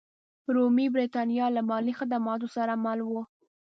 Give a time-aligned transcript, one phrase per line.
[0.55, 3.23] رومي برېټانیا له مالي خدماتو سره مل وه.